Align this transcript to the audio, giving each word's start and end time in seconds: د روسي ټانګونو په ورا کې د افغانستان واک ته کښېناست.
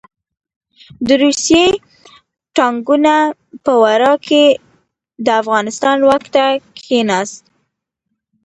د 1.07 1.09
روسي 1.23 1.63
ټانګونو 2.55 3.17
په 3.63 3.71
ورا 3.81 4.13
کې 4.27 4.45
د 5.25 5.27
افغانستان 5.41 5.97
واک 6.07 6.23
ته 6.35 6.45
کښېناست. 6.77 7.41